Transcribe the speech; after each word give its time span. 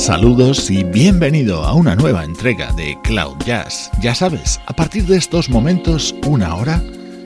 Saludos 0.00 0.70
y 0.70 0.82
bienvenido 0.82 1.62
a 1.62 1.74
una 1.74 1.94
nueva 1.94 2.24
entrega 2.24 2.72
de 2.72 2.96
Cloud 3.04 3.36
Jazz. 3.44 3.90
Ya 4.00 4.14
sabes, 4.14 4.58
a 4.64 4.72
partir 4.72 5.04
de 5.04 5.18
estos 5.18 5.50
momentos, 5.50 6.14
una 6.26 6.54
hora 6.54 6.82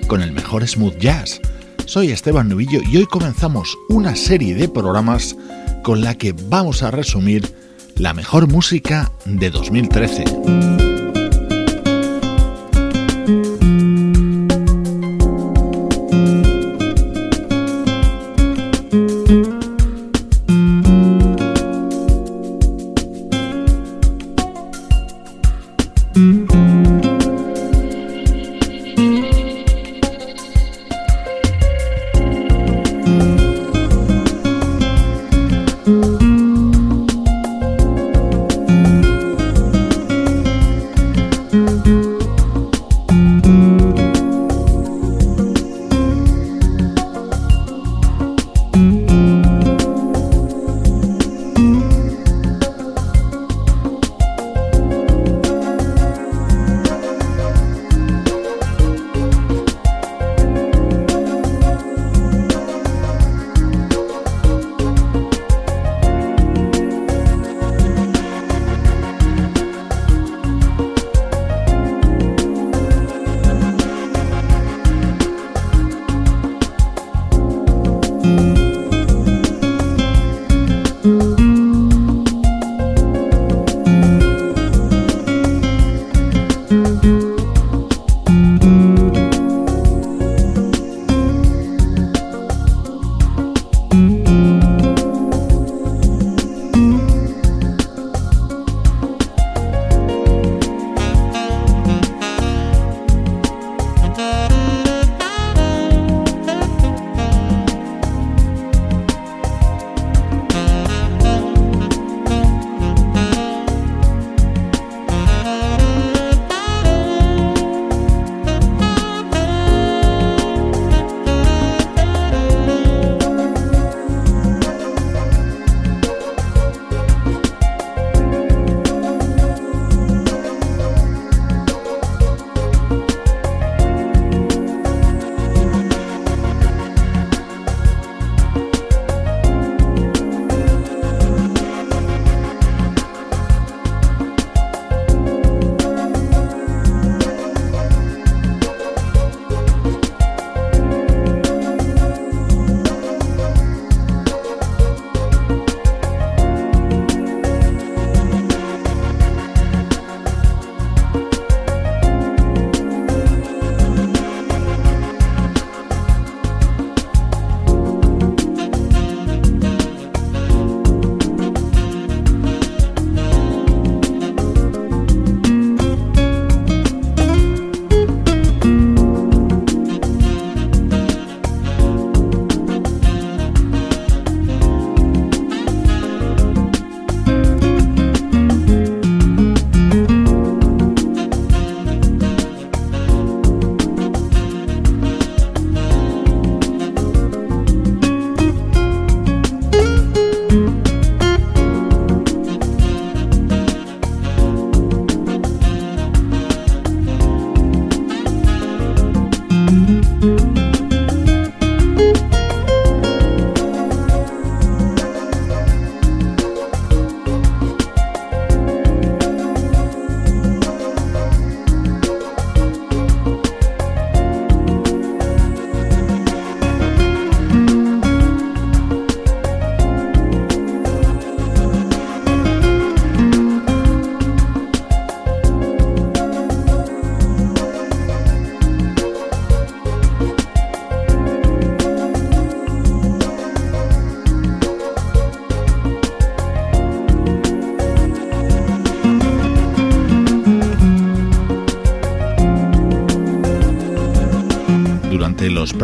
con 0.08 0.20
el 0.20 0.32
mejor 0.32 0.66
smooth 0.66 0.98
jazz. 0.98 1.40
Soy 1.86 2.10
Esteban 2.10 2.48
Novillo 2.48 2.80
y 2.82 2.96
hoy 2.96 3.06
comenzamos 3.06 3.78
una 3.88 4.16
serie 4.16 4.56
de 4.56 4.68
programas 4.68 5.36
con 5.84 6.00
la 6.00 6.18
que 6.18 6.32
vamos 6.32 6.82
a 6.82 6.90
resumir 6.90 7.54
la 7.94 8.12
mejor 8.12 8.48
música 8.48 9.12
de 9.24 9.50
2013. 9.50 10.93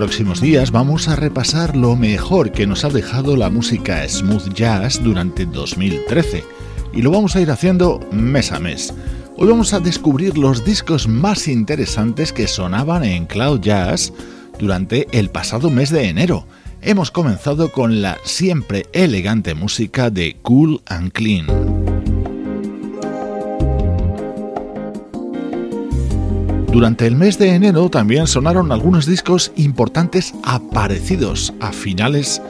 Próximos 0.01 0.41
días 0.41 0.71
vamos 0.71 1.09
a 1.09 1.17
repasar 1.17 1.77
lo 1.77 1.95
mejor 1.95 2.53
que 2.53 2.67
nos 2.67 2.87
ha 2.87 2.89
dejado 2.89 3.37
la 3.37 3.51
música 3.51 4.09
smooth 4.09 4.55
jazz 4.55 4.99
durante 5.05 5.45
2013 5.45 6.43
y 6.95 7.03
lo 7.03 7.11
vamos 7.11 7.37
a 7.37 7.43
ir 7.43 7.51
haciendo 7.51 8.01
mes 8.11 8.51
a 8.51 8.61
mes. 8.61 8.95
Hoy 9.37 9.49
vamos 9.49 9.75
a 9.75 9.79
descubrir 9.79 10.39
los 10.39 10.65
discos 10.65 11.07
más 11.07 11.49
interesantes 11.49 12.33
que 12.33 12.49
sonaban 12.49 13.05
en 13.05 13.27
Cloud 13.27 13.61
Jazz 13.61 14.11
durante 14.59 15.07
el 15.13 15.29
pasado 15.29 15.69
mes 15.69 15.91
de 15.91 16.09
enero. 16.09 16.47
Hemos 16.81 17.11
comenzado 17.11 17.71
con 17.71 18.01
la 18.01 18.17
siempre 18.25 18.87
elegante 18.95 19.55
música 19.55 20.09
de 20.09 20.39
Cool 20.41 20.81
and 20.87 21.13
Clean. 21.13 21.70
Durante 26.73 27.09
el 27.09 27.17
mes 27.17 27.37
de 27.37 27.55
enero 27.55 27.91
también 27.91 28.29
sonaron 28.29 28.71
algunos 28.71 29.05
discos 29.05 29.51
importantes 29.57 30.35
aparecidos 30.45 31.53
a 31.61 31.73
finales 31.73 32.41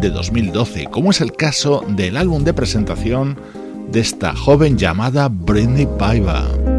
de 0.00 0.08
2012, 0.08 0.86
como 0.86 1.10
es 1.10 1.20
el 1.20 1.32
caso 1.32 1.84
del 1.88 2.16
álbum 2.16 2.42
de 2.42 2.54
presentación 2.54 3.38
de 3.92 4.00
esta 4.00 4.34
joven 4.34 4.78
llamada 4.78 5.28
Britney 5.28 5.86
Paiva. 5.98 6.75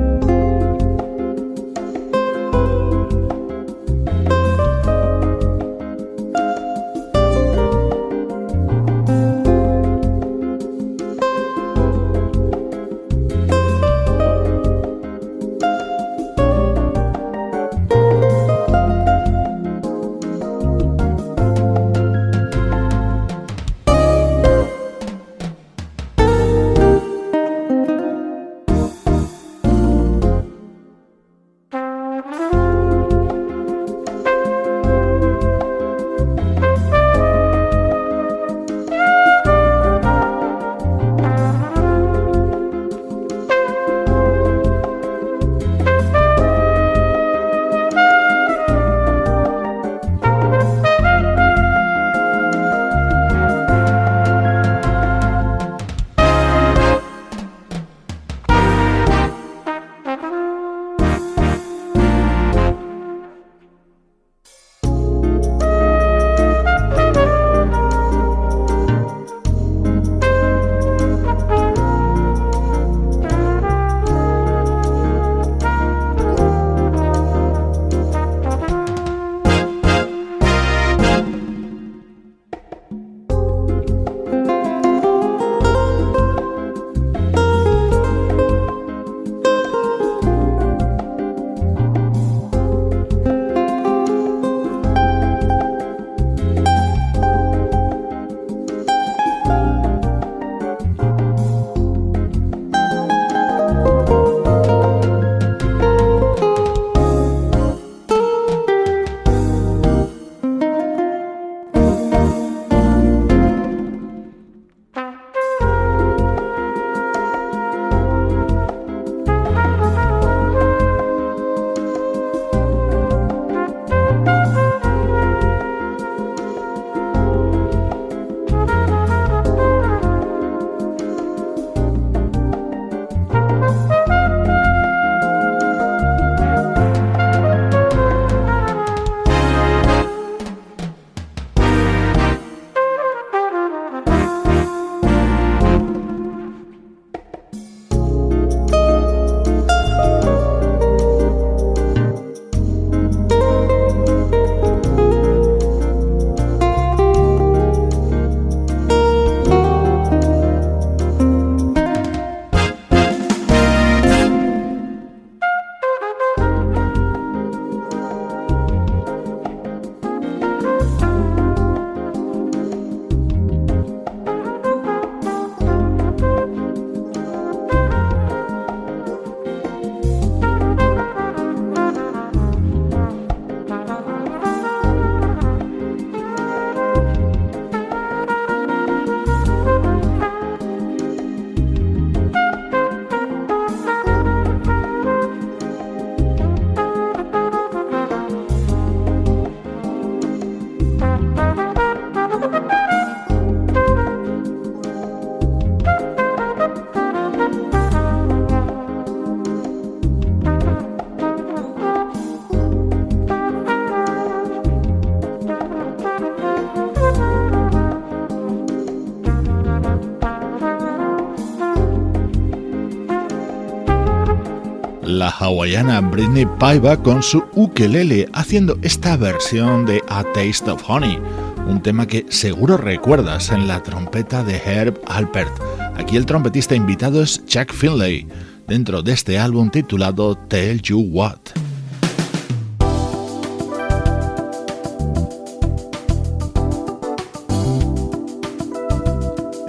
Hawaiana 225.48 226.01
Britney 226.01 226.46
Paiva 226.60 226.98
con 227.01 227.24
su 227.24 227.42
ukelele 227.54 228.27
haciendo 228.34 228.77
esta 228.82 229.16
versión 229.16 229.86
de 229.86 230.01
A 230.10 230.24
Taste 230.24 230.70
of 230.70 230.84
Honey, 230.88 231.20
un 231.68 231.82
tema 231.82 232.06
que 232.06 232.25
seguro 232.30 232.75
recuerdas 232.75 233.51
en 233.51 233.68
la 233.68 233.82
trompeta 233.82 234.44
de 234.44 234.58
Herb 234.58 235.00
Alpert. 235.08 235.51
Aquí 235.96 236.18
el 236.18 236.25
trompetista 236.25 236.75
invitado 236.75 237.24
es 237.24 237.46
Chuck 237.46 237.72
Finlay, 237.72 238.27
dentro 238.68 239.01
de 239.01 239.13
este 239.13 239.39
álbum 239.39 239.70
titulado 239.70 240.36
Tell 240.36 240.82
You 240.82 241.00
What. 241.00 241.66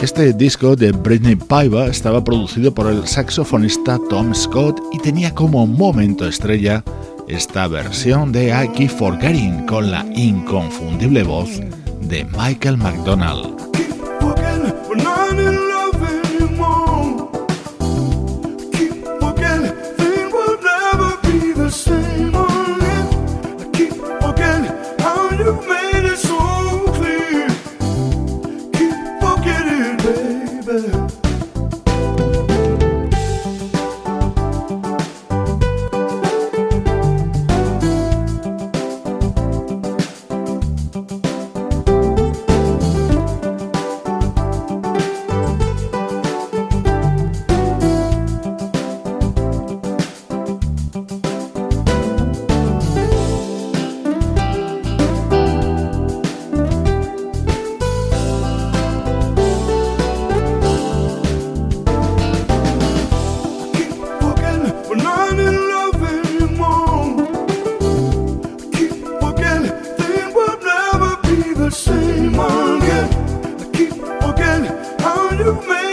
Este 0.09 0.33
disco 0.33 0.75
de 0.75 0.91
Britney 0.93 1.37
Paiva 1.37 1.87
estaba 1.87 2.25
producido 2.25 2.73
por 2.73 2.87
el 2.87 3.07
saxofonista 3.07 4.01
Tom 4.09 4.35
Scott 4.35 4.81
y 4.91 4.99
tenía 5.01 5.35
como 5.35 5.67
momento 5.67 6.27
estrella 6.27 6.83
esta 7.29 7.69
versión 7.69 8.33
de 8.33 8.49
I 8.49 8.69
Keep 8.69 8.91
Forgetting 8.91 9.67
con 9.67 9.91
la 9.91 10.07
inconfundible 10.17 11.25
voz 11.25 11.61
de 12.01 12.25
Michael 12.25 12.79
McDonald. 12.79 13.68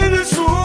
in 0.02 0.12
this. 0.12 0.55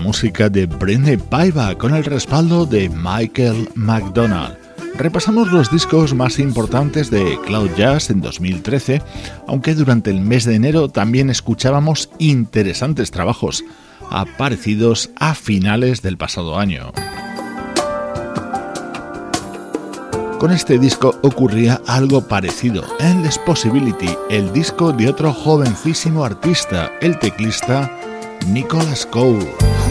Música 0.00 0.48
de 0.48 0.66
Brenda 0.66 1.12
Paiva 1.28 1.76
con 1.76 1.94
el 1.94 2.04
respaldo 2.04 2.66
de 2.66 2.88
Michael 2.88 3.68
McDonald. 3.74 4.56
Repasamos 4.96 5.50
los 5.50 5.70
discos 5.70 6.14
más 6.14 6.38
importantes 6.38 7.10
de 7.10 7.38
Cloud 7.46 7.70
Jazz 7.76 8.10
en 8.10 8.20
2013, 8.20 9.02
aunque 9.46 9.74
durante 9.74 10.10
el 10.10 10.20
mes 10.20 10.44
de 10.44 10.54
enero 10.54 10.88
también 10.88 11.30
escuchábamos 11.30 12.10
interesantes 12.18 13.10
trabajos 13.10 13.64
aparecidos 14.10 15.10
a 15.16 15.34
finales 15.34 16.02
del 16.02 16.16
pasado 16.16 16.58
año. 16.58 16.92
Con 20.38 20.50
este 20.50 20.78
disco 20.78 21.18
ocurría 21.22 21.80
algo 21.86 22.26
parecido, 22.26 22.84
Endless 22.98 23.38
Possibility, 23.38 24.10
el 24.28 24.52
disco 24.52 24.92
de 24.92 25.08
otro 25.08 25.32
jovencísimo 25.32 26.24
artista, 26.24 26.90
el 27.00 27.18
teclista 27.18 28.01
Nicholas 28.46 29.04
Cole. 29.04 29.81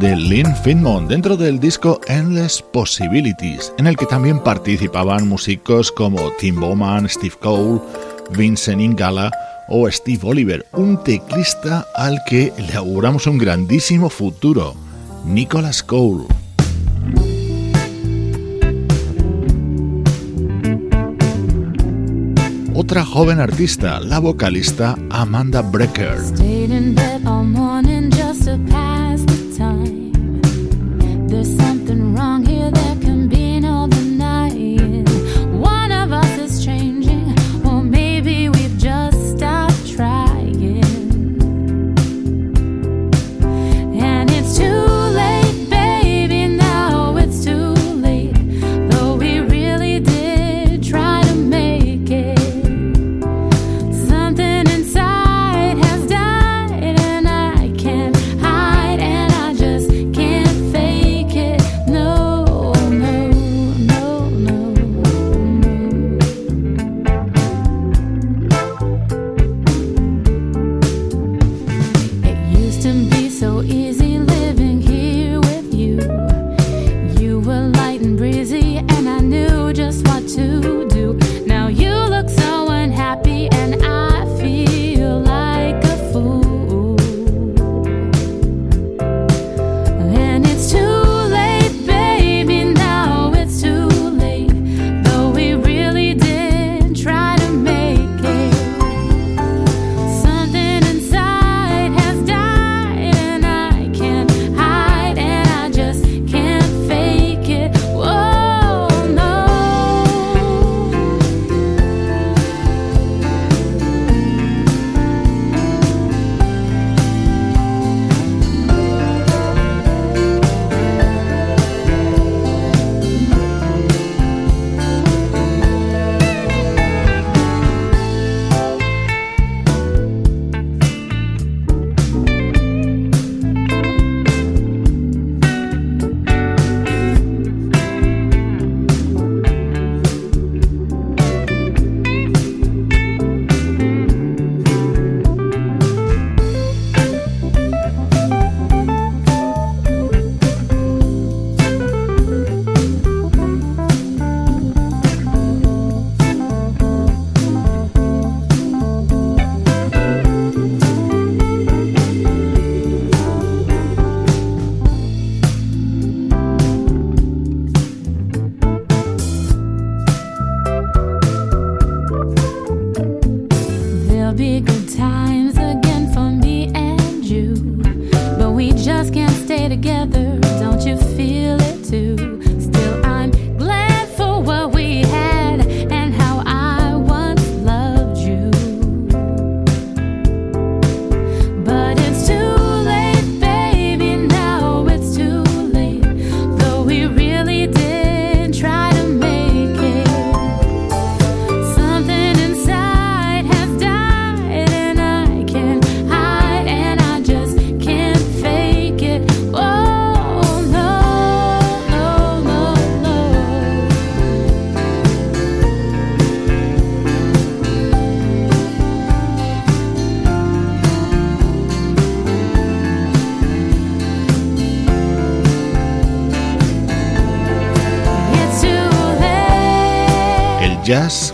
De 0.00 0.16
Lynn 0.16 0.56
Finmon 0.56 1.06
dentro 1.08 1.36
del 1.36 1.60
disco 1.60 2.00
Endless 2.08 2.62
Possibilities, 2.62 3.74
en 3.76 3.86
el 3.86 3.98
que 3.98 4.06
también 4.06 4.42
participaban 4.42 5.28
músicos 5.28 5.92
como 5.92 6.30
Tim 6.38 6.58
Bowman, 6.58 7.06
Steve 7.06 7.34
Cole, 7.38 7.80
Vincent 8.30 8.80
Ingala 8.80 9.30
o 9.68 9.90
Steve 9.90 10.20
Oliver, 10.22 10.64
un 10.72 11.04
teclista 11.04 11.86
al 11.94 12.18
que 12.26 12.50
le 12.56 12.74
auguramos 12.74 13.26
un 13.26 13.36
grandísimo 13.36 14.08
futuro, 14.08 14.74
Nicholas 15.26 15.82
Cole. 15.82 16.24
Otra 22.74 23.04
joven 23.04 23.38
artista, 23.38 24.00
la 24.00 24.18
vocalista 24.18 24.96
Amanda 25.10 25.60
Brecker. 25.60 26.16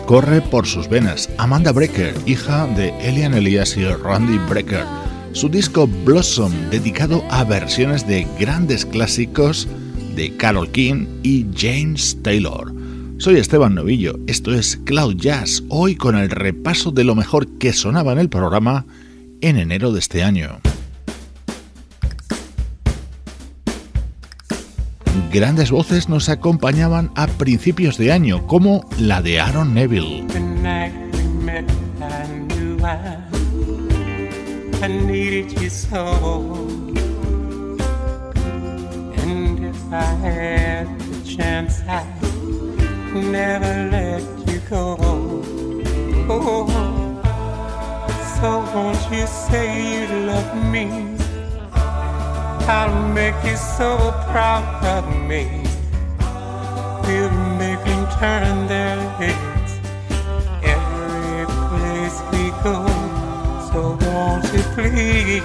Corre 0.06 0.40
por 0.40 0.66
sus 0.66 0.88
venas. 0.88 1.28
Amanda 1.36 1.72
Brecker, 1.72 2.14
hija 2.26 2.66
de 2.68 2.88
Elian 3.00 3.34
Elias 3.34 3.76
y 3.76 3.84
Randy 3.84 4.38
Brecker. 4.48 4.84
Su 5.32 5.48
disco 5.48 5.86
Blossom, 5.86 6.52
dedicado 6.70 7.22
a 7.30 7.44
versiones 7.44 8.06
de 8.06 8.26
grandes 8.38 8.86
clásicos 8.86 9.68
de 10.14 10.34
Carol 10.36 10.70
King 10.70 11.06
y 11.22 11.44
James 11.54 12.16
Taylor. 12.22 12.72
Soy 13.18 13.36
Esteban 13.36 13.74
Novillo, 13.74 14.18
esto 14.26 14.54
es 14.54 14.78
Cloud 14.84 15.16
Jazz, 15.16 15.64
hoy 15.68 15.96
con 15.96 16.16
el 16.16 16.30
repaso 16.30 16.92
de 16.92 17.04
lo 17.04 17.14
mejor 17.14 17.58
que 17.58 17.72
sonaba 17.72 18.12
en 18.12 18.18
el 18.18 18.28
programa 18.28 18.86
en 19.40 19.58
enero 19.58 19.92
de 19.92 19.98
este 19.98 20.22
año. 20.22 20.60
Grandes 25.36 25.70
voces 25.70 26.08
nos 26.08 26.30
acompañaban 26.30 27.10
a 27.14 27.26
principios 27.26 27.98
de 27.98 28.10
año, 28.10 28.46
como 28.46 28.86
la 28.98 29.20
de 29.20 29.38
Aaron 29.38 29.74
Neville. 29.74 30.24
Oh, 46.28 46.66
so 48.40 48.64
won't 48.74 49.12
you 49.12 49.26
say 49.26 50.00
you 50.00 50.26
love 50.26 50.72
me? 50.72 51.15
I'll 52.68 53.08
make 53.14 53.36
you 53.44 53.56
so 53.56 53.96
proud 54.32 54.84
of 54.84 55.06
me. 55.28 55.62
We'll 57.06 57.30
make 57.56 57.78
them 57.84 58.08
turn 58.18 58.66
their 58.66 58.98
heads 59.20 59.78
every 60.64 61.46
place 61.70 62.18
we 62.32 62.50
go. 62.64 62.74
So 63.70 63.96
won't 64.02 64.44
you 64.52 64.62
please 64.74 65.42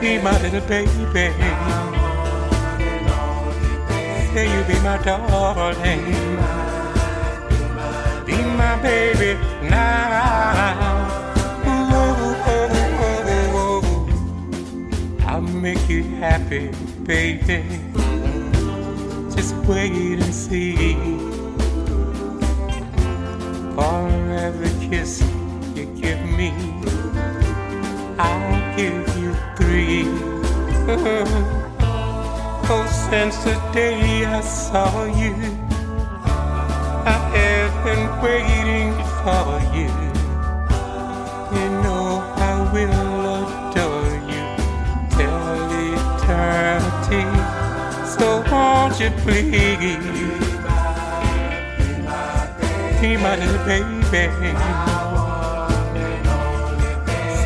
be 0.00 0.18
my 0.22 0.36
be 0.38 0.42
little 0.42 0.66
baby? 0.66 0.96
My 1.12 1.12
Say 4.32 4.46
you 4.48 4.64
be 4.64 4.80
my 4.80 4.96
darling, 5.04 6.04
be 8.24 8.36
my 8.56 8.80
baby 8.80 9.38
now. 9.68 10.89
Make 15.60 15.90
you 15.90 16.02
happy, 16.16 16.70
baby. 17.04 17.62
Just 19.34 19.54
wait 19.68 20.18
and 20.18 20.34
see 20.34 20.94
for 23.74 24.08
every 24.46 24.70
kiss 24.88 25.20
you 25.74 25.84
give 26.00 26.22
me, 26.38 26.50
I'll 28.18 28.76
give 28.76 29.06
you 29.18 29.34
three. 29.58 30.04
oh, 32.72 32.86
since 33.10 33.36
the 33.44 33.60
day 33.74 34.24
I 34.24 34.40
saw 34.40 35.04
you, 35.04 35.34
I 37.04 37.18
have 37.36 37.84
been 37.84 38.08
waiting 38.22 38.94
for 39.22 39.59
you 49.00 49.10
please? 49.22 49.50
be 53.00 53.16
my 53.16 53.34
little 53.36 53.64
baby. 53.64 54.52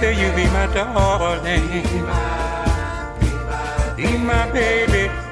Say 0.00 0.12
you 0.20 0.34
be 0.34 0.44
my 0.50 0.66
darling. 0.74 1.84
Be 3.96 4.18
my 4.18 4.50
baby 4.50 5.23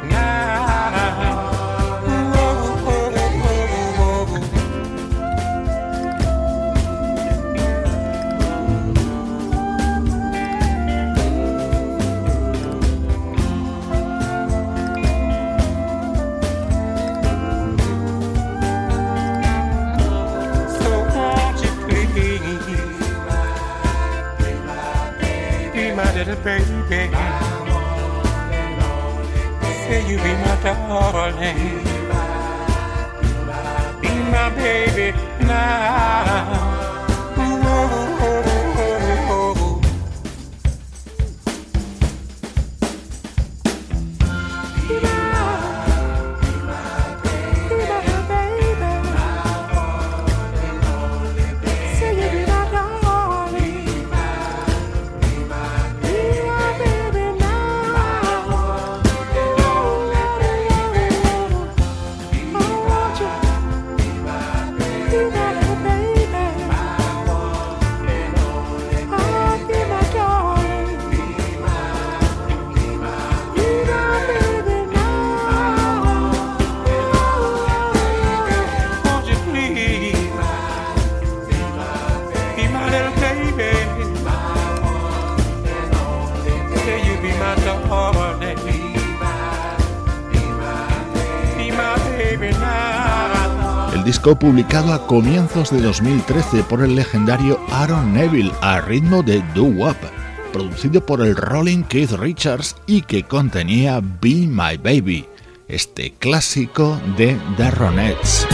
little 26.35 26.45
baby. 26.45 27.13
Say 29.85 30.11
you 30.11 30.17
be 30.19 30.33
my 30.45 30.55
darling. 30.63 31.59
Be 34.01 34.09
my 34.31 34.51
baby 34.57 35.17
now. 35.41 36.72
Publicado 94.31 94.93
a 94.93 95.05
comienzos 95.07 95.71
de 95.73 95.81
2013 95.83 96.63
por 96.65 96.83
el 96.83 96.95
legendario 96.95 97.59
Aaron 97.71 98.13
Neville 98.13 98.53
a 98.61 98.81
ritmo 98.81 99.23
de 99.23 99.43
Do 99.53 99.65
Wop, 99.65 99.97
producido 100.53 101.05
por 101.05 101.23
el 101.23 101.35
Rolling 101.35 101.83
Keith 101.83 102.13
Richards 102.13 102.77
y 102.87 103.03
que 103.03 103.25
contenía 103.25 104.01
Be 104.01 104.47
My 104.47 104.77
Baby, 104.77 105.27
este 105.67 106.13
clásico 106.13 107.01
de 107.17 107.37
The 107.57 107.71
Ronettes. 107.73 108.47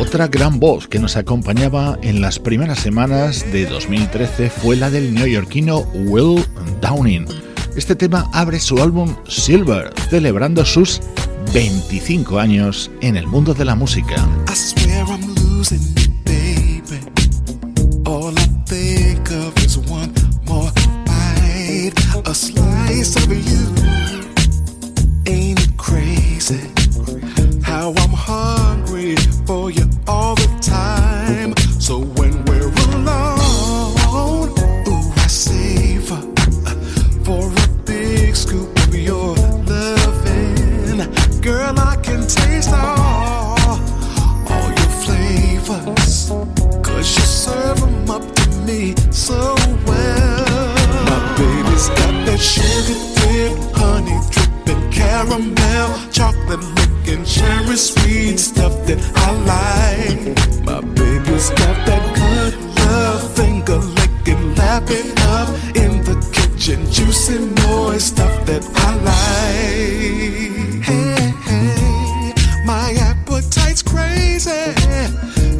Otra 0.00 0.28
gran 0.28 0.60
voz 0.60 0.86
que 0.86 0.98
nos 0.98 1.16
acompañaba 1.16 1.98
en 2.02 2.20
las 2.20 2.38
primeras 2.38 2.78
semanas 2.78 3.50
de 3.52 3.64
2013 3.64 4.50
fue 4.50 4.76
la 4.76 4.90
del 4.90 5.14
neoyorquino 5.14 5.80
Will 5.94 6.44
Downing 6.82 7.37
este 7.78 7.94
tema 7.94 8.28
abre 8.32 8.60
su 8.60 8.82
álbum 8.82 9.14
Silver, 9.28 9.92
celebrando 10.10 10.64
sus 10.64 11.00
25 11.54 12.38
años 12.38 12.90
en 13.00 13.16
el 13.16 13.26
mundo 13.26 13.54
de 13.54 13.64
la 13.64 13.74
música. 13.74 14.16
Chocolate 56.10 56.64
licking, 56.76 57.24
cherry 57.24 57.76
sweet 57.76 58.38
stuff 58.38 58.72
that 58.86 58.98
I 59.16 59.30
like. 59.52 60.64
My 60.64 60.80
baby's 60.80 61.50
got 61.50 61.76
that 61.86 62.04
good 62.16 62.54
love, 62.86 63.36
finger 63.36 63.76
licking, 63.76 64.54
lapping 64.54 65.12
up 65.36 65.48
in 65.76 66.02
the 66.04 66.16
kitchen, 66.32 66.90
juicy 66.90 67.38
moist 67.62 68.08
stuff 68.14 68.46
that 68.46 68.64
I 68.86 68.94
like. 69.10 70.82
Hey, 70.84 71.32
hey, 71.48 72.32
my 72.64 72.92
appetite's 72.98 73.82
crazy, 73.82 74.74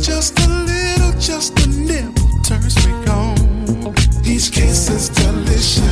just 0.00 0.38
a 0.40 0.48
little, 0.48 1.12
just 1.20 1.58
a 1.60 1.68
nibble 1.68 2.28
turns 2.42 2.76
me 2.86 2.92
on. 3.06 3.94
Each 4.24 4.50
kiss 4.52 4.90
is 4.90 5.08
delicious, 5.08 5.82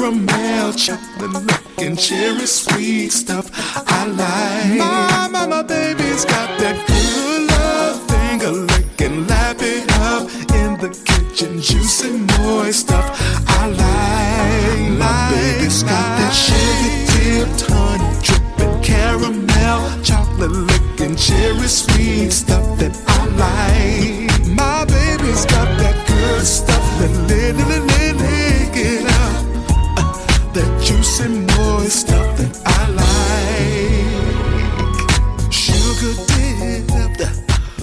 caramel, 0.00 0.72
chocolate 0.72 1.30
looking, 1.30 1.94
cherry 1.94 2.46
sweet 2.46 3.10
stuff 3.10 3.50
I 3.54 4.06
like. 4.06 4.78
My, 4.78 5.28
my, 5.30 5.46
my 5.46 5.62
baby's 5.62 6.24
got 6.24 6.48
that 6.60 6.76
good 6.88 7.42
love, 7.50 8.00
finger 8.08 8.50
licking, 8.50 9.26
lap 9.26 9.56
it 9.60 9.90
up 10.00 10.22
in 10.54 10.78
the 10.80 10.88
kitchen, 11.04 11.60
juicy 11.60 12.12
moist 12.38 12.80
stuff 12.80 13.06
I 13.46 13.66
like. 13.66 14.98
My 14.98 15.30
baby's 15.32 15.82
got 15.82 16.08
that 16.18 16.32
sugar 16.32 16.96
dipped, 17.12 17.70
honey 17.70 18.10
dripping, 18.22 18.82
caramel, 18.82 20.02
chocolate 20.02 20.50
licking, 20.50 21.16
cherry 21.16 21.68
sweet 21.68 22.30
stuff 22.30 22.78
that 22.78 22.96
I 23.06 23.20
like. 23.44 24.48
My 24.48 24.84
baby's 24.86 25.44
got 25.44 25.68
that 25.78 25.96
good 26.08 26.46
stuff 26.46 26.84
that 27.00 27.28
lick, 27.28 27.89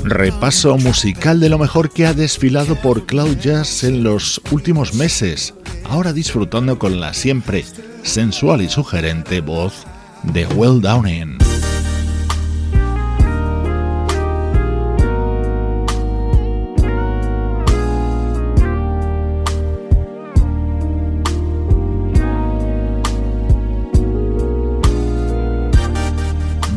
Repaso 0.03 0.77
musical 0.77 1.39
de 1.39 1.49
lo 1.49 1.59
mejor 1.59 1.91
que 1.91 2.05
ha 2.05 2.13
desfilado 2.13 2.75
por 2.75 3.05
Cloud 3.05 3.37
Jazz 3.37 3.83
en 3.83 4.03
los 4.03 4.41
últimos 4.51 4.93
meses, 4.93 5.53
ahora 5.83 6.13
disfrutando 6.13 6.79
con 6.79 6.99
la 6.99 7.13
siempre 7.13 7.65
sensual 8.03 8.61
y 8.61 8.69
sugerente 8.69 9.41
voz 9.41 9.85
de 10.23 10.47
Will 10.47 10.81
Downing. 10.81 11.46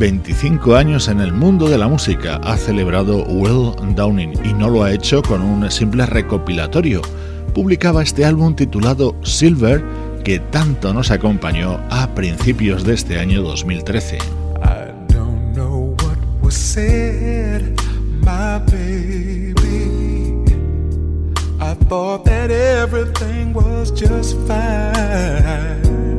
...25 0.01 0.75
años 0.75 1.07
en 1.09 1.19
el 1.19 1.31
mundo 1.31 1.69
de 1.69 1.77
la 1.77 1.87
música 1.87 2.37
ha 2.43 2.57
celebrado 2.57 3.23
Will 3.25 3.75
Downing 3.93 4.33
y 4.43 4.51
no 4.51 4.67
lo 4.67 4.83
ha 4.83 4.91
hecho 4.91 5.21
con 5.21 5.43
un 5.43 5.69
simple 5.69 6.07
recopilatorio. 6.07 7.03
Publicaba 7.53 8.01
este 8.01 8.25
álbum 8.25 8.55
titulado 8.55 9.15
Silver 9.21 9.83
que 10.23 10.39
tanto 10.39 10.91
nos 10.91 11.11
acompañó 11.11 11.79
a 11.91 12.07
principios 12.15 12.83
de 12.83 12.95
este 12.95 13.19
año 13.19 13.43
2013. 13.43 14.17
I 24.51 26.10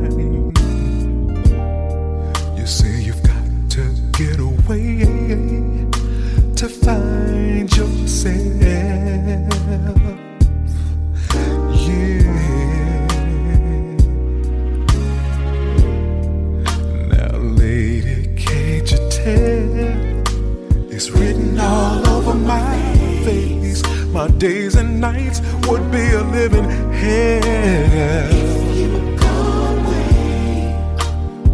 My 24.13 24.27
days 24.27 24.75
and 24.75 25.01
nights 25.01 25.41
would 25.67 25.91
be 25.91 26.11
a 26.11 26.21
living 26.21 26.69
hell. 26.91 28.29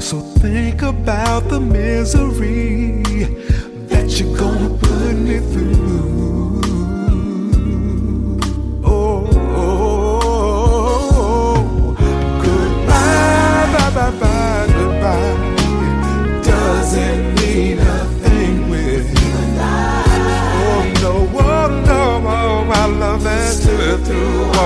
So 0.02 0.20
think 0.20 0.82
about 0.82 1.48
the 1.48 1.62
misery 1.62 3.02
that 3.88 4.20
you're 4.20 4.36
gonna 4.36 4.78
put 4.78 5.14
me 5.16 5.40
through. 5.40 6.39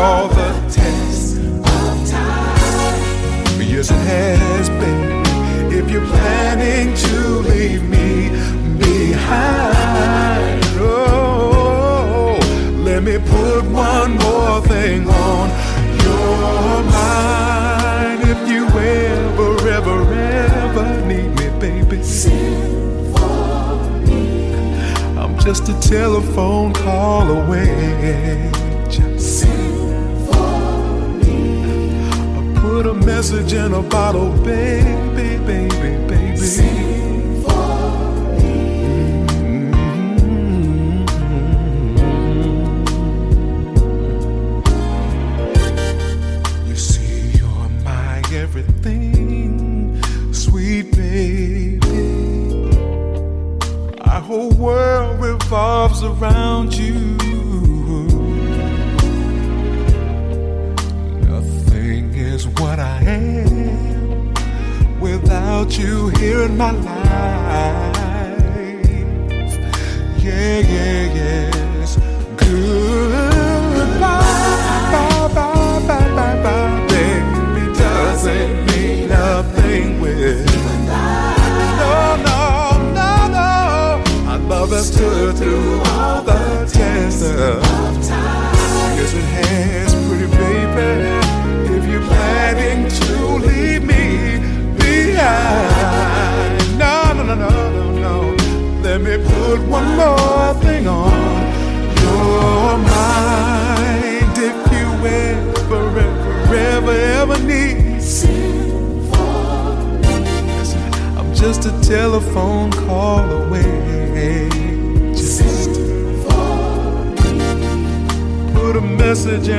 All 0.03 0.27
the 0.27 0.51
tests 0.69 1.37
of 1.37 2.09
time. 2.09 3.61
Yes, 3.61 3.89
it 3.89 4.03
has 4.15 4.69
been. 4.69 5.23
If 5.71 5.89
you're 5.89 6.05
planning 6.05 6.93
to 6.93 7.17
leave 7.49 7.83
me 7.83 8.29
behind, 8.77 10.61
oh, 10.77 12.37
let 12.87 13.01
me 13.03 13.17
put 13.17 13.63
one 13.71 14.11
more 14.17 14.59
thing 14.67 15.07
on 15.07 15.45
your 16.05 16.83
mind. 16.99 18.19
If 18.33 18.39
you 18.51 18.63
ever, 18.67 19.69
ever, 19.77 19.99
ever 20.13 21.05
need 21.07 21.29
me, 21.39 21.47
baby, 21.61 22.03
sing 22.03 23.13
for 23.13 23.89
me. 24.05 24.53
I'm 25.17 25.39
just 25.39 25.69
a 25.69 25.79
telephone 25.79 26.73
call 26.73 27.25
away. 27.31 28.51
message 33.05 33.53
in 33.53 33.73
a 33.73 33.81
bottle, 33.81 34.31
baby, 34.43 35.37
baby, 35.45 36.07
baby. 36.07 36.37
Sing 36.37 37.43
for 37.43 37.49
me. 38.37 39.25
Mm-hmm. 45.73 46.67
You 46.67 46.75
see, 46.75 47.37
you're 47.37 47.69
my 47.83 48.21
everything, 48.33 50.01
sweet 50.33 50.95
baby. 50.95 51.79
Our 54.01 54.21
whole 54.21 54.51
world 54.51 55.19
revolves 55.21 56.03
around 56.03 56.73
you. 56.73 57.32
Without 64.99 65.77
you 65.77 66.09
here 66.09 66.43
in 66.43 66.57
my 66.57 66.71
life. 66.71 67.97
Yeah, 70.23 70.59
yeah, 70.59 71.13
yes. 71.13 71.62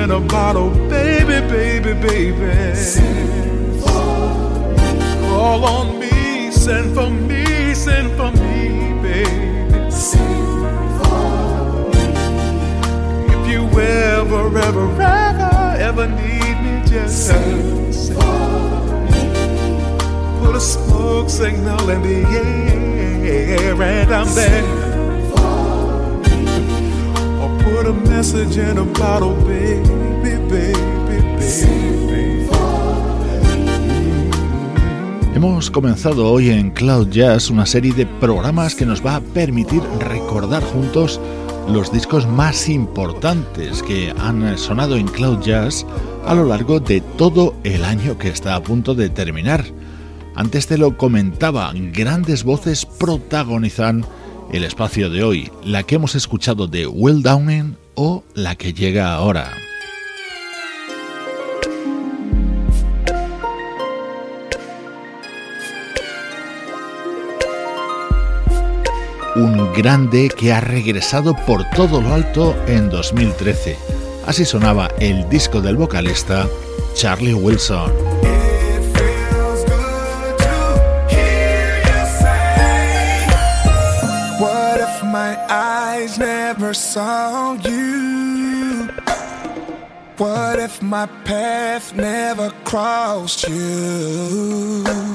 In 0.05 0.11
a 0.11 0.21
bottle, 0.21 0.69
baby, 0.91 1.41
baby, 1.49 1.95
baby. 1.95 2.75
Send 2.75 3.81
for 3.81 4.77
Call 5.31 5.65
on 5.65 5.99
me, 5.99 6.51
send 6.51 6.95
for 6.95 7.09
me, 7.09 7.73
send 7.73 8.15
for 8.19 8.31
me, 8.33 8.93
baby. 9.01 9.91
Send 9.91 10.89
for 10.99 11.89
me. 11.89 12.05
If 13.35 13.49
you 13.51 13.63
ever, 13.81 14.59
ever, 14.59 14.89
ever, 15.01 15.77
ever 15.89 16.07
need 16.07 16.57
me, 16.65 16.83
just 16.87 17.27
send 17.29 17.95
for 18.13 18.35
me. 19.11 19.23
put 20.41 20.55
a 20.55 20.61
smoke 20.61 21.31
signal 21.31 21.89
in 21.89 22.03
the 22.03 22.21
air 23.27 23.83
and 23.83 24.13
I'm 24.13 24.29
there. 24.35 24.65
Or 27.41 27.51
put 27.63 27.87
a 27.87 27.95
message 28.11 28.59
in 28.59 28.77
a 28.77 28.85
bottle, 28.85 29.35
baby, 29.47 29.64
Hemos 35.47 35.71
comenzado 35.71 36.33
hoy 36.33 36.49
en 36.49 36.71
Cloud 36.71 37.11
Jazz 37.11 37.51
una 37.51 37.67
serie 37.67 37.93
de 37.93 38.07
programas 38.07 38.75
que 38.75 38.87
nos 38.87 39.05
va 39.05 39.17
a 39.17 39.21
permitir 39.21 39.83
recordar 40.01 40.63
juntos 40.63 41.21
los 41.69 41.93
discos 41.93 42.27
más 42.27 42.67
importantes 42.71 43.83
que 43.83 44.15
han 44.17 44.57
sonado 44.57 44.97
en 44.97 45.07
Cloud 45.07 45.43
Jazz 45.43 45.85
a 46.25 46.35
lo 46.35 46.47
largo 46.47 46.81
de 46.81 47.03
todo 47.03 47.55
el 47.63 47.85
año 47.85 48.17
que 48.17 48.29
está 48.29 48.55
a 48.55 48.63
punto 48.63 48.95
de 48.95 49.11
terminar. 49.11 49.67
Antes 50.35 50.67
te 50.67 50.79
lo 50.79 50.97
comentaba, 50.97 51.73
grandes 51.93 52.43
voces 52.43 52.87
protagonizan 52.87 54.07
el 54.51 54.65
espacio 54.65 55.11
de 55.11 55.25
hoy, 55.25 55.53
la 55.63 55.83
que 55.83 55.97
hemos 55.97 56.15
escuchado 56.15 56.69
de 56.69 56.87
Will 56.87 57.23
Downing 57.23 57.77
o 57.97 58.25
la 58.33 58.57
que 58.57 58.73
llega 58.73 59.13
ahora. 59.13 59.64
Un 69.37 69.73
grande 69.73 70.29
que 70.29 70.53
ha 70.53 70.61
regresado 70.61 71.35
por 71.35 71.69
todo 71.71 72.01
lo 72.01 72.15
alto 72.15 72.55
en 72.69 72.89
2013. 72.89 73.77
Así 74.27 74.45
sonaba 74.45 74.89
el 75.01 75.29
disco 75.29 75.61
del 75.61 75.77
vocalista 75.77 76.47
Charlie 76.95 77.35
Wilson. 77.35 77.91
What 90.17 90.61
if 90.61 90.81
my 90.81 91.07
path 91.25 91.93
never 91.97 92.53
crossed 92.63 93.49
you? 93.49 95.14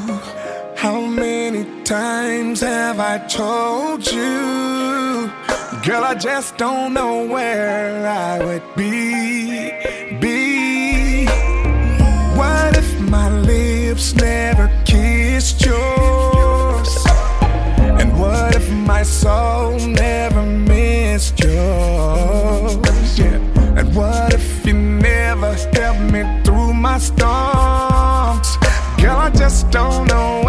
Times 1.89 2.61
have 2.61 2.99
I 2.99 3.17
told 3.25 4.05
you? 4.11 5.31
Girl, 5.83 6.03
I 6.03 6.13
just 6.13 6.55
don't 6.55 6.93
know 6.93 7.25
where 7.25 8.07
I 8.07 8.37
would 8.45 8.61
be. 8.75 9.71
Be. 10.19 11.25
What 12.37 12.77
if 12.77 12.99
my 13.09 13.31
lips 13.39 14.13
never 14.13 14.69
kissed 14.85 15.65
yours? 15.65 16.95
And 17.81 18.19
what 18.19 18.55
if 18.55 18.69
my 18.71 19.01
soul 19.01 19.79
never 19.79 20.45
missed 20.45 21.39
yours? 21.39 23.17
Yeah. 23.17 23.39
And 23.79 23.95
what 23.95 24.35
if 24.35 24.63
you 24.63 24.73
never 24.73 25.55
helped 25.73 26.01
me 26.01 26.21
through 26.43 26.75
my 26.75 26.99
storms? 26.99 28.57
Girl, 29.01 29.17
I 29.17 29.31
just 29.33 29.71
don't 29.71 30.05
know 30.07 30.48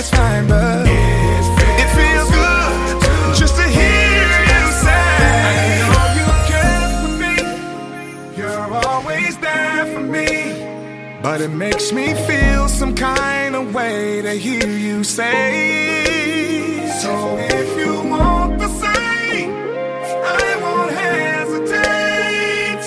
we're 0.00 0.06
fine, 0.06 0.48
but 0.48 0.86
it 0.86 1.88
feels 1.98 2.30
good 2.30 3.36
just 3.36 3.54
to 3.56 3.62
hear 3.62 4.22
you 4.52 4.62
say. 4.84 5.04
I 5.84 6.04
you 6.18 6.28
me. 7.22 7.36
You're 8.34 8.68
always 8.86 9.36
there 9.38 9.84
for 9.92 10.00
me. 10.00 10.30
But 11.22 11.42
it 11.42 11.50
makes 11.50 11.92
me 11.92 12.14
feel 12.14 12.68
some 12.68 12.94
kind 12.94 13.54
of 13.54 13.74
way 13.74 14.22
to 14.22 14.32
hear 14.32 14.66
you 14.66 15.04
say. 15.04 16.88
So 17.02 17.36
if 17.38 17.78
you 17.78 18.08
want 18.08 18.58
the 18.58 18.68
same, 18.68 19.52
I 20.24 20.56
won't 20.62 20.92
hesitate. 20.92 22.84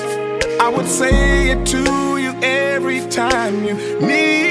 I 0.59 0.69
would 0.75 0.87
say 0.87 1.51
it 1.51 1.63
to 1.67 2.17
you 2.17 2.33
every 2.41 3.01
time 3.07 3.63
you 3.65 3.75
need. 4.01 4.42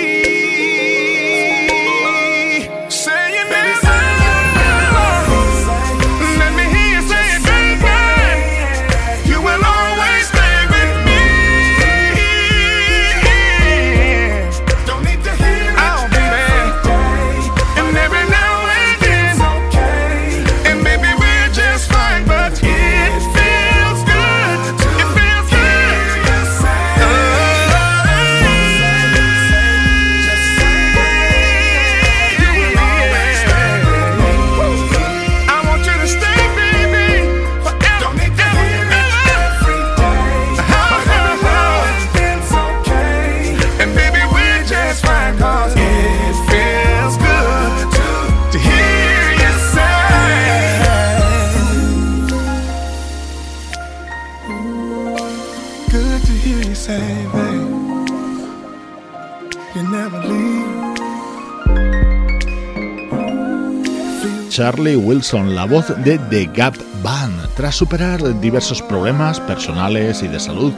Charlie 64.62 64.94
Wilson, 64.94 65.56
la 65.56 65.64
voz 65.64 65.88
de 66.04 66.20
The 66.30 66.48
Gap 66.54 66.76
Band. 67.02 67.48
Tras 67.56 67.74
superar 67.74 68.40
diversos 68.40 68.80
problemas 68.80 69.40
personales 69.40 70.22
y 70.22 70.28
de 70.28 70.38
salud, 70.38 70.72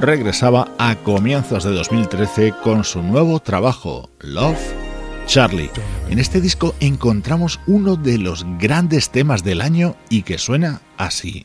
regresaba 0.00 0.68
a 0.78 0.94
comienzos 0.94 1.64
de 1.64 1.72
2013 1.72 2.54
con 2.62 2.84
su 2.84 3.02
nuevo 3.02 3.40
trabajo, 3.40 4.10
Love 4.20 4.60
Charlie. 5.26 5.72
En 6.08 6.20
este 6.20 6.40
disco 6.40 6.76
encontramos 6.78 7.58
uno 7.66 7.96
de 7.96 8.18
los 8.18 8.46
grandes 8.60 9.10
temas 9.10 9.42
del 9.42 9.60
año 9.60 9.96
y 10.08 10.22
que 10.22 10.38
suena 10.38 10.80
así. 10.96 11.42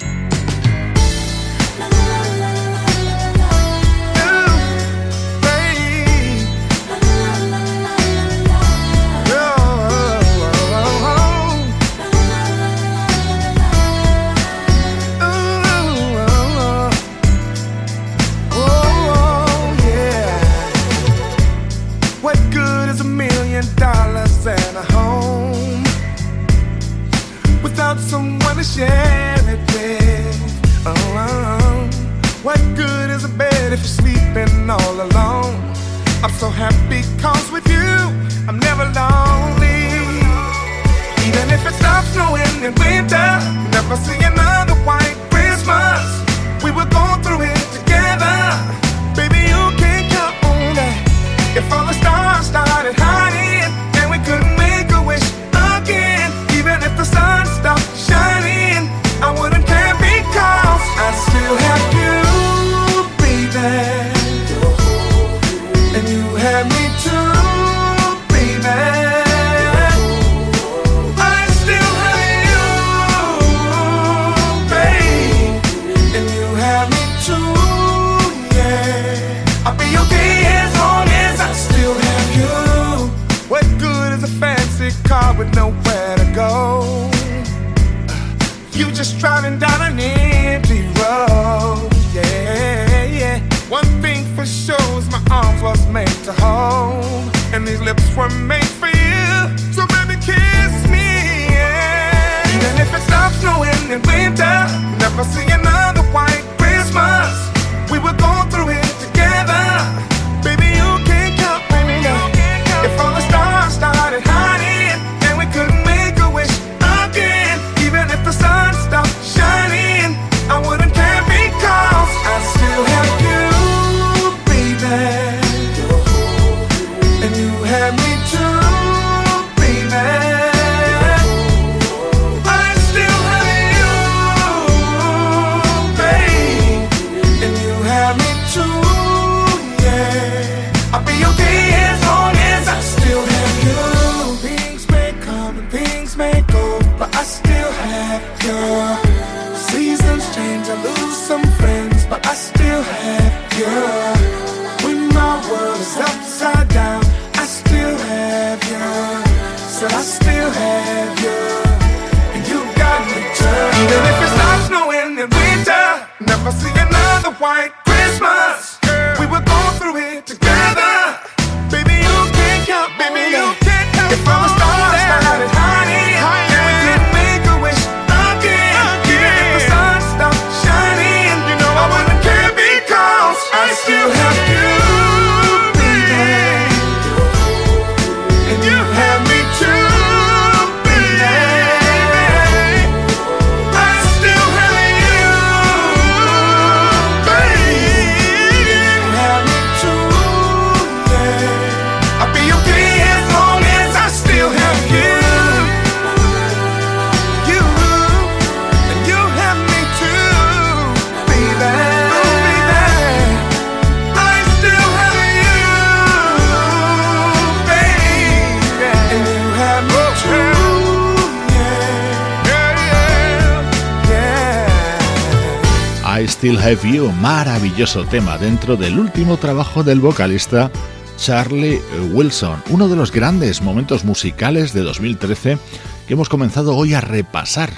maravilloso 227.61 228.03
tema 228.05 228.39
dentro 228.39 228.75
del 228.75 228.97
último 228.97 229.37
trabajo 229.37 229.83
del 229.83 229.99
vocalista 229.99 230.71
Charlie 231.17 231.79
Wilson, 232.11 232.63
uno 232.71 232.87
de 232.87 232.95
los 232.95 233.11
grandes 233.11 233.61
momentos 233.61 234.03
musicales 234.03 234.73
de 234.73 234.81
2013 234.81 235.59
que 236.07 236.13
hemos 236.15 236.27
comenzado 236.27 236.75
hoy 236.75 236.95
a 236.95 237.01
repasar 237.01 237.69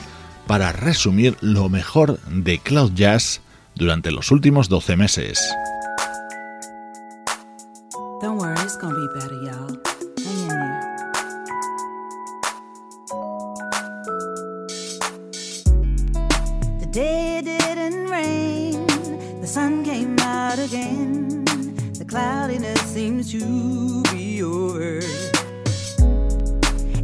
para 0.48 0.72
resumir 0.72 1.36
lo 1.42 1.68
mejor 1.68 2.22
de 2.30 2.60
Cloud 2.60 2.94
Jazz 2.94 3.42
durante 3.76 4.12
los 4.12 4.32
últimos 4.32 4.70
12 4.70 4.96
meses. 4.96 5.54
sun 19.54 19.84
came 19.86 20.18
out 20.18 20.58
again, 20.58 21.46
the 22.00 22.04
cloudiness 22.04 22.82
seems 22.92 23.32
to 23.32 24.02
be 24.12 24.42
over. 24.42 24.98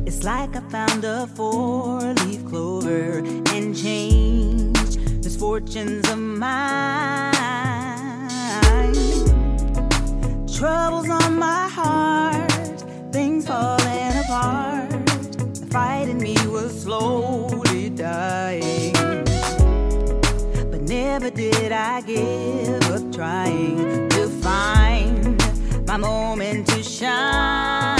It's 0.07 0.23
like 0.23 0.55
I 0.55 0.61
found 0.61 1.05
a 1.05 1.27
four 1.27 2.01
leaf 2.01 2.43
clover 2.47 3.19
and 3.53 3.77
changed 3.77 4.99
misfortunes 5.23 6.09
of 6.09 6.17
mine. 6.17 7.35
Troubles 10.51 11.07
on 11.07 11.37
my 11.37 11.67
heart, 11.69 12.81
things 13.11 13.45
falling 13.45 14.17
apart, 14.23 14.89
the 15.53 15.67
fight 15.69 16.09
in 16.09 16.17
me 16.17 16.35
was 16.47 16.81
slowly 16.81 17.91
dying 17.91 18.88
never 21.19 21.35
did 21.35 21.71
I 21.73 21.99
give 22.01 22.91
up 22.91 23.13
trying 23.13 24.07
to 24.09 24.29
find 24.41 25.43
my 25.85 25.97
moment 25.97 26.65
to 26.67 26.81
shine. 26.81 27.98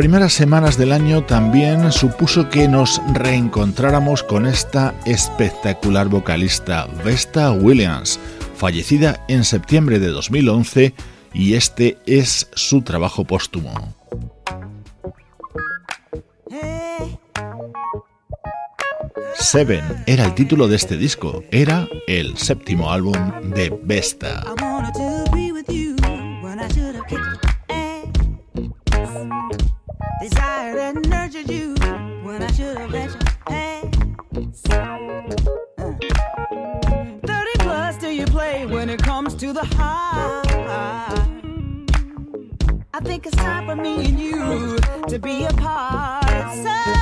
Las 0.00 0.06
primeras 0.06 0.32
semanas 0.32 0.78
del 0.78 0.92
año 0.92 1.24
también 1.26 1.92
supuso 1.92 2.48
que 2.48 2.68
nos 2.68 3.02
reencontráramos 3.12 4.22
con 4.22 4.46
esta 4.46 4.94
espectacular 5.04 6.08
vocalista 6.08 6.86
Vesta 7.04 7.52
Williams, 7.52 8.18
fallecida 8.56 9.22
en 9.28 9.44
septiembre 9.44 9.98
de 9.98 10.08
2011 10.08 10.94
y 11.34 11.52
este 11.52 11.98
es 12.06 12.48
su 12.54 12.80
trabajo 12.80 13.26
póstumo. 13.26 13.94
Seven 19.34 19.84
era 20.06 20.24
el 20.24 20.34
título 20.34 20.66
de 20.66 20.76
este 20.76 20.96
disco, 20.96 21.44
era 21.50 21.86
el 22.06 22.38
séptimo 22.38 22.90
álbum 22.90 23.18
de 23.54 23.78
Vesta. 23.82 24.44
the. 39.60 41.50
I 42.92 43.00
think 43.02 43.26
it's 43.26 43.36
time 43.36 43.66
for 43.66 43.76
me 43.76 44.06
and 44.06 44.20
you 44.20 44.78
to 45.08 45.18
be 45.18 45.44
apart. 45.44 46.54
So 46.56 46.99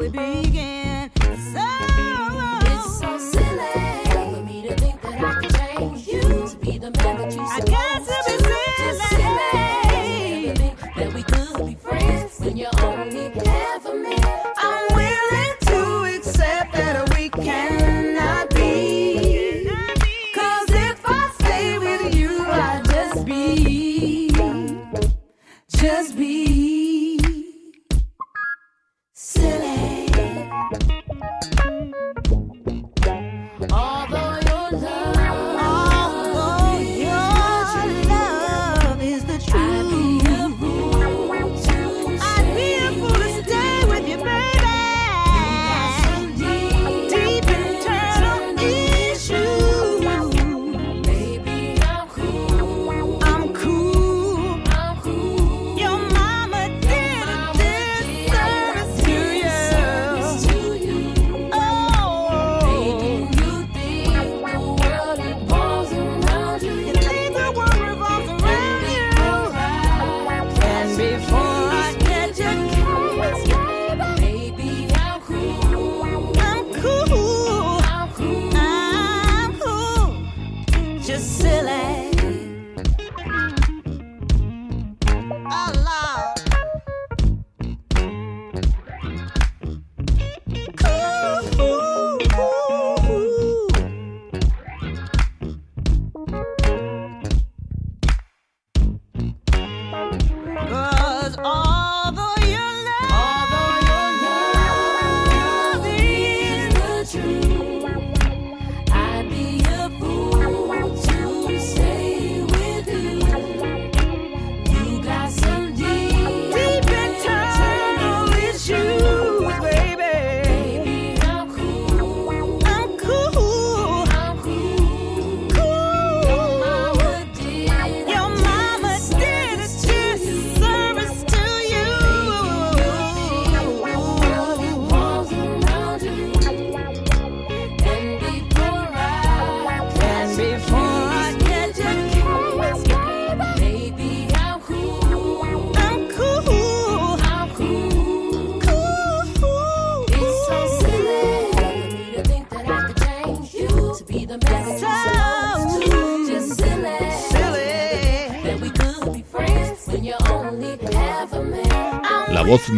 We 0.00 0.08
begin. 0.08 0.89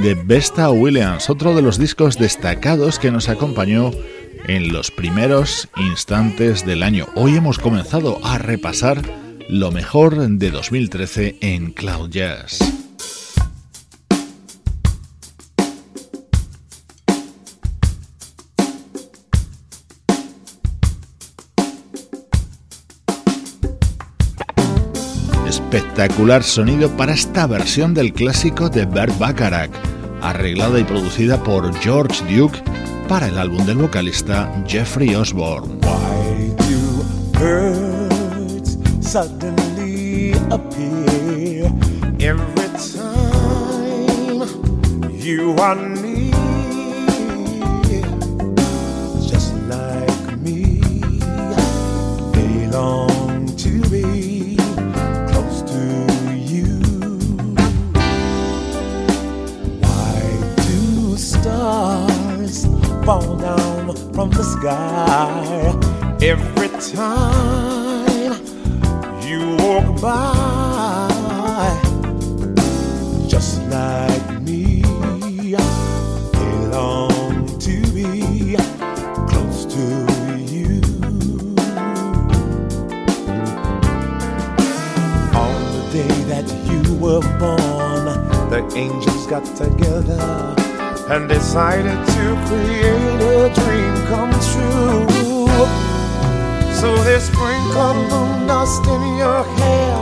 De 0.02 0.14
Vesta 0.14 0.68
Williams, 0.70 1.30
otro 1.30 1.54
de 1.54 1.62
los 1.62 1.78
discos 1.78 2.18
destacados 2.18 2.98
que 2.98 3.12
nos 3.12 3.28
acompañó 3.28 3.92
en 4.48 4.72
los 4.72 4.90
primeros 4.90 5.68
instantes 5.76 6.66
del 6.66 6.82
año. 6.82 7.06
Hoy 7.14 7.36
hemos 7.36 7.60
comenzado 7.60 8.18
a 8.24 8.38
repasar 8.38 9.00
lo 9.48 9.70
mejor 9.70 10.16
de 10.16 10.50
2013 10.50 11.36
en 11.40 11.70
Cloud 11.70 12.10
Jazz. 12.10 12.58
espectacular 25.72 26.42
sonido 26.42 26.90
para 26.98 27.14
esta 27.14 27.46
versión 27.46 27.94
del 27.94 28.12
clásico 28.12 28.68
de 28.68 28.84
Bert 28.84 29.18
Bacharach, 29.18 29.70
arreglada 30.22 30.78
y 30.78 30.84
producida 30.84 31.42
por 31.42 31.74
George 31.80 32.22
Duke 32.34 32.58
para 33.08 33.28
el 33.28 33.38
álbum 33.38 33.66
del 33.66 33.78
vocalista 33.78 34.50
Jeffrey 34.66 35.14
Osborne. 35.14 35.78
From 64.14 64.30
the 64.30 64.42
sky 64.42 65.74
every 66.20 66.68
time 66.92 68.32
you 69.22 69.56
walk 69.56 70.00
by? 70.00 71.08
Just 73.26 73.62
like 73.68 74.42
me, 74.42 74.82
they 76.32 76.54
long 76.70 77.46
to 77.58 77.80
be 77.92 78.56
close 79.28 79.64
to 79.66 79.84
you. 80.52 80.82
On 85.34 85.54
the 85.74 85.82
day 85.92 86.16
that 86.32 86.46
you 86.68 86.82
were 86.98 87.22
born, 87.38 88.04
the 88.50 88.60
angels 88.76 89.26
got 89.26 89.44
together 89.56 90.71
and 91.12 91.28
decided 91.28 91.98
to 92.06 92.24
create 92.48 93.20
a 93.20 93.52
dream 93.60 93.94
come 94.08 94.32
true. 94.50 95.06
So 96.80 96.88
they 97.04 97.18
sprinkled 97.20 97.98
moon 98.10 98.46
dust 98.46 98.82
in 98.86 99.02
your 99.18 99.44
hair, 99.44 99.96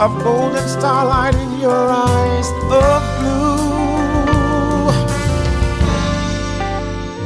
of 0.00 0.22
golden 0.22 0.68
starlight 0.68 1.34
in 1.34 1.58
your 1.58 1.88
eyes 1.90 2.48
of 2.70 3.02
blue. 3.18 3.42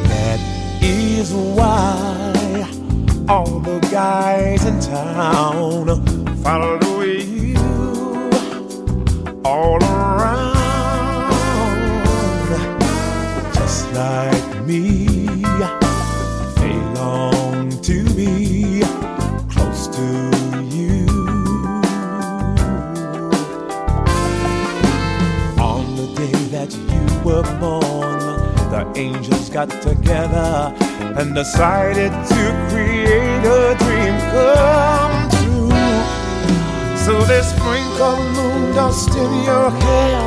That 0.09 0.41
is 0.83 1.35
why 1.35 2.67
all 3.29 3.61
the 3.61 3.81
guys 3.93 4.65
in 4.65 4.81
town 4.81 5.87
follow 6.43 7.03
you 7.03 7.59
all 9.45 9.77
around 9.83 9.96
like 13.97 14.67
me. 14.67 15.07
They 16.57 16.77
long 17.01 17.71
to 17.81 18.05
be 18.15 18.83
close 19.49 19.89
to 19.97 20.07
you. 20.77 21.07
On 25.59 25.85
the 25.97 26.07
day 26.15 26.39
that 26.57 26.71
you 26.93 27.05
were 27.25 27.47
born, 27.59 28.19
the 28.71 28.83
angels 28.97 29.49
got 29.49 29.71
together 29.81 30.75
and 31.19 31.35
decided 31.35 32.13
to 32.33 32.41
create 32.69 33.45
a 33.61 33.75
dream 33.81 34.17
come 34.35 35.17
true. 35.37 35.71
So 37.05 37.15
they 37.31 37.41
sprinkle 37.41 38.19
moon 38.37 38.75
dust 38.75 39.09
in 39.17 39.33
your 39.45 39.71
hair, 39.71 40.21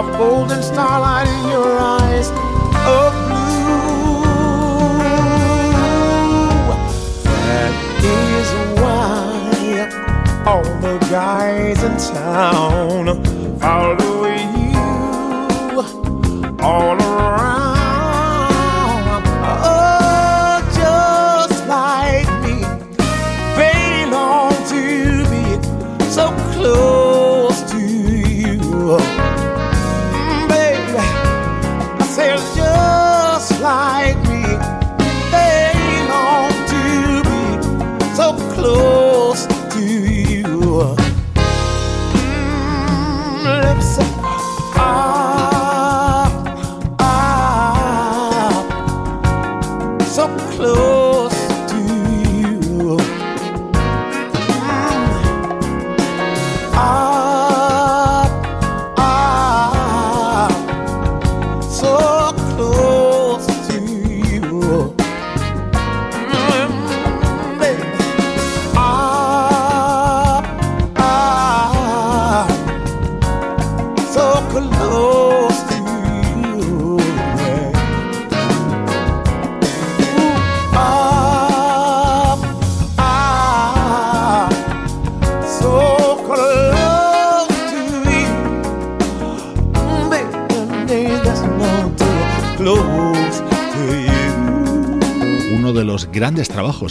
a 0.00 0.02
golden 0.18 0.60
starlight 0.62 1.28
in 1.28 1.50
your 1.50 1.78
eyes 1.78 2.53
all 10.46 10.62
the 10.80 10.98
guys 11.10 11.82
in 11.82 11.96
town. 12.14 13.24
Follow 13.58 14.26
you 14.58 15.80
all 16.60 17.03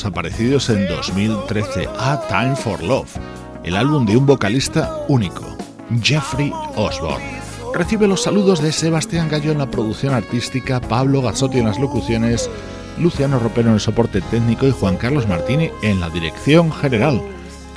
aparecidos 0.02 0.70
en 0.70 0.88
2013, 0.88 1.88
A 2.00 2.20
Time 2.28 2.56
for 2.56 2.82
Love, 2.82 3.16
el 3.64 3.76
álbum 3.76 4.06
de 4.06 4.18
un 4.18 4.26
vocalista 4.26 5.06
único, 5.08 5.56
Jeffrey 6.02 6.52
Osborne. 6.76 7.40
Recibe 7.74 8.08
los 8.08 8.24
saludos 8.24 8.62
de 8.62 8.72
Sebastián 8.72 9.30
Gallo 9.30 9.52
en 9.52 9.60
la 9.60 9.70
producción 9.70 10.14
artística, 10.14 10.82
Pablo 10.82 11.22
Gazzotti 11.22 11.60
en 11.60 11.66
las 11.66 11.80
locuciones, 11.80 12.50
Luciano 12.98 13.40
Ropero 13.40 13.70
en 13.70 13.76
el 13.76 13.80
soporte 13.80 14.22
técnico 14.22 14.68
y 14.68 14.72
Juan 14.72 14.98
Carlos 14.98 15.28
Martini 15.28 15.70
en 15.84 16.00
la 16.00 16.10
dirección 16.10 16.72
general. 16.72 17.22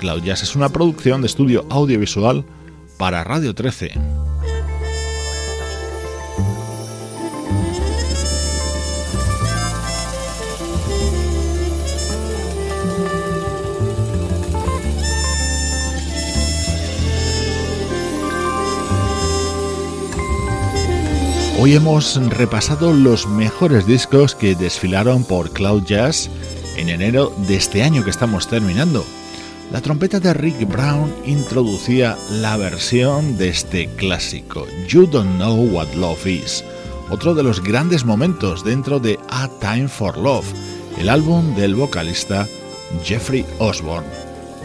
Cloud 0.01 0.23
Jazz 0.23 0.43
es 0.43 0.57
una 0.57 0.71
producción 0.71 1.21
de 1.21 1.27
estudio 1.27 1.67
audiovisual 1.69 2.45
para 2.99 3.25
Radio 3.25 3.55
13. 3.55 4.26
Hoy 21.59 21.75
hemos 21.75 22.17
repasado 22.29 22.93
los 22.93 23.27
mejores 23.27 23.87
discos 23.87 24.35
que 24.35 24.55
desfilaron 24.55 25.25
por 25.25 25.53
Cloud 25.53 25.85
Jazz 25.85 26.29
en 26.77 26.91
enero 26.91 27.33
de 27.49 27.57
este 27.57 27.83
año 27.83 28.05
que 28.05 28.11
estamos 28.11 28.47
terminando. 28.47 29.07
La 29.73 29.81
trompeta 29.81 30.21
de 30.21 30.35
Rick 30.35 30.69
Brown 30.69 31.11
introducía 31.25 32.19
la 32.31 32.59
versión 32.59 33.39
de 33.39 33.49
este 33.49 33.89
clásico, 33.89 34.67
You 34.87 35.07
Don't 35.07 35.37
Know 35.37 35.57
What 35.73 35.95
Love 35.95 36.27
Is, 36.27 36.63
otro 37.09 37.35
de 37.35 37.43
los 37.43 37.63
grandes 37.63 38.05
momentos 38.05 38.63
dentro 38.63 39.01
de 39.01 39.19
A 39.31 39.49
Time 39.59 39.89
for 39.89 40.19
Love, 40.19 40.47
el 40.99 41.09
álbum 41.09 41.57
del 41.57 41.75
vocalista 41.75 42.47
Jeffrey 43.03 43.47
Osborne. 43.59 44.09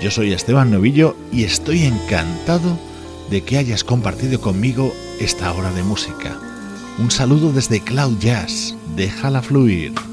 Yo 0.02 0.12
soy 0.12 0.34
Esteban 0.34 0.72
Novillo 0.72 1.16
y 1.32 1.46
estoy 1.46 1.84
encantado 1.84 2.78
de 3.30 3.44
que 3.44 3.58
hayas 3.58 3.86
compartido 3.86 4.42
conmigo 4.42 4.94
esta 5.22 5.54
hora 5.54 5.72
de 5.72 5.84
música. 5.84 6.51
Un 7.00 7.10
saludo 7.10 7.52
desde 7.52 7.80
Cloud 7.80 8.20
Jazz. 8.20 8.76
Déjala 8.96 9.42
fluir. 9.42 10.11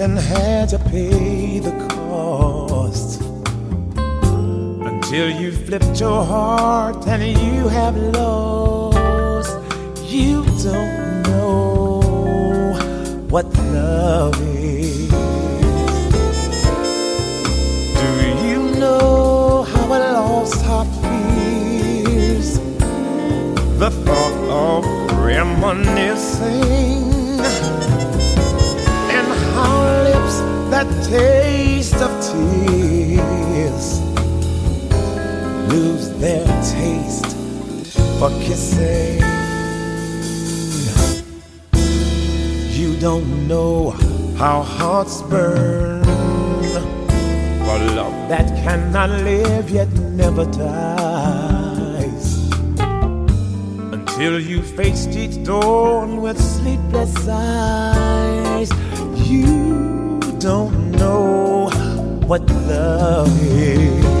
And 0.00 0.18
had 0.18 0.68
to 0.68 0.78
pay 0.78 1.58
the 1.58 1.72
cost. 1.88 3.20
Until 4.90 5.28
you've 5.30 5.66
flipped 5.66 5.98
your 5.98 6.24
heart 6.24 7.06
and 7.08 7.22
you 7.22 7.68
have 7.68 7.96
lost. 7.96 9.56
You 10.04 10.44
don't 10.62 11.22
know 11.22 12.74
what 13.28 13.46
love 13.72 14.40
is. 14.56 15.08
Do 18.00 18.10
you 18.46 18.60
know 18.78 19.62
how 19.62 19.86
a 19.86 19.98
lost 20.12 20.62
heart 20.62 20.88
feels? 21.02 22.58
the 23.78 23.90
thought 23.90 24.36
of 24.50 24.84
reminiscing 25.24 27.07
how 29.58 30.02
lips 30.08 30.36
that 30.72 30.88
taste 31.08 32.00
of 32.06 32.12
tears 32.28 33.86
lose 35.72 36.10
their 36.22 36.46
taste 36.76 37.36
for 38.18 38.30
kissing. 38.46 39.22
You 42.80 42.96
don't 43.00 43.48
know 43.48 43.90
how 44.38 44.62
hearts 44.62 45.22
burn 45.22 46.04
For 47.64 47.78
love 47.98 48.16
that 48.28 48.48
cannot 48.64 49.10
live 49.10 49.68
yet 49.70 49.90
never 50.22 50.44
dies. 50.46 52.26
Until 53.96 54.40
you 54.40 54.62
faced 54.62 55.10
each 55.10 55.42
dawn 55.44 56.20
with 56.22 56.40
sleepless 56.40 57.14
eyes, 57.28 58.70
you 59.28 60.20
don't 60.38 60.90
know 60.92 61.68
what 62.26 62.40
love 62.66 63.28
is. 63.42 64.17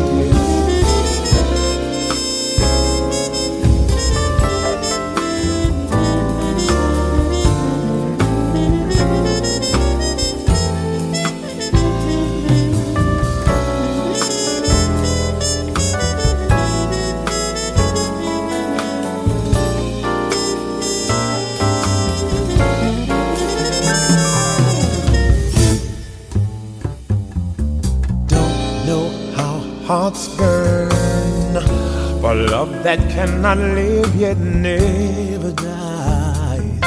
Love 32.46 32.82
that 32.84 32.98
cannot 33.10 33.58
live 33.58 34.14
yet 34.14 34.38
never 34.38 35.52
dies. 35.52 36.80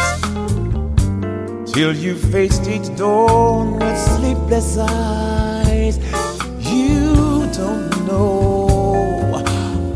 Till 1.73 1.95
you 1.95 2.15
faced 2.15 2.67
each 2.67 2.95
dawn 2.95 3.79
with 3.79 3.97
sleepless 3.97 4.77
eyes. 4.77 5.97
You 6.59 7.47
don't 7.51 8.07
know 8.07 9.41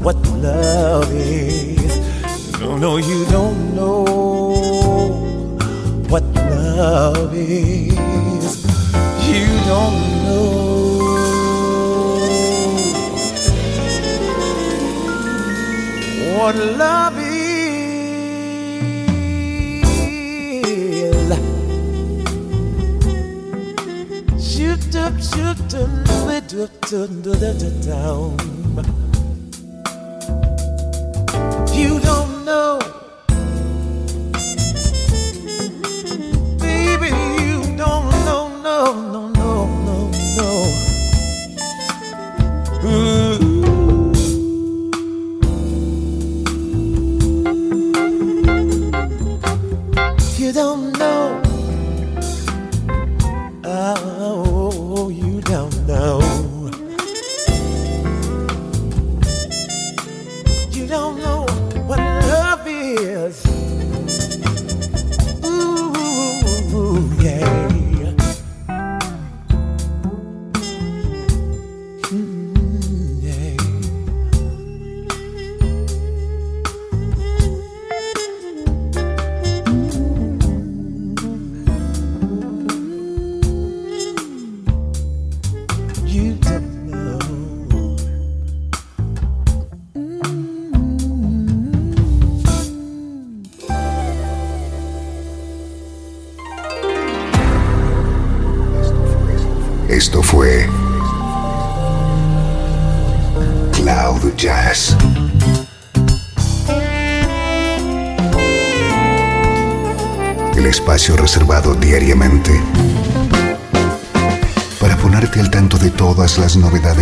what 0.02 0.18
love 0.44 1.12
is. 1.12 2.00
No 2.60 2.78
no 2.78 2.98
you 2.98 3.26
don't 3.26 3.76
know 3.76 4.04
what 6.10 6.24
love 6.34 7.34
is. 7.34 8.66
You 9.30 9.48
don't 9.66 10.15
what 16.46 16.56
love 16.58 17.18
is. 17.18 17.26
Shoot 24.38 24.96
up, 24.96 25.20
shoot 25.20 25.74
up, 25.74 25.90
up. 26.54 26.70
You 31.74 32.00
don't 32.02 32.46
know. 32.46 32.85